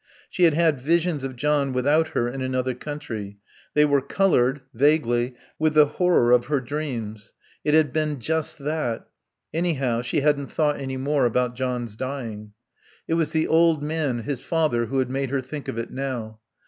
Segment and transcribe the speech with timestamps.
[0.31, 3.37] She had had visions of John without her in another country;
[3.75, 7.33] they were coloured, vaguely, with the horror of her dreams.
[7.63, 9.07] It had been just that.
[9.53, 12.53] Anyhow, she hadn't thought any more about John's dying.
[13.07, 16.39] It was the old man, his father, who had made her think of it now.